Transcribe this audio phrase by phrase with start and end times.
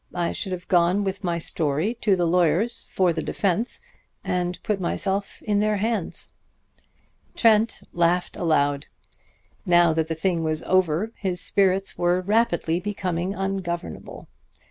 [0.15, 3.81] I should have gone with my story to the lawyers for the defense,
[4.23, 6.33] and put myself in their hands."
[7.35, 8.87] Trent laughed aloud.
[9.63, 14.27] Now that the thing was over his spirits were rapidly becoming ungovernable.